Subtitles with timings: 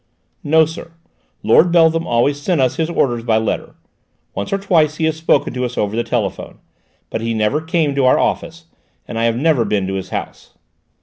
[0.43, 0.93] "No, sir:
[1.43, 3.75] Lord Beltham always sent us his orders by letter;
[4.33, 6.57] once or twice he has spoken to us over the telephone,
[7.11, 8.65] but he never came to our office,
[9.07, 10.55] and I have never been to his house."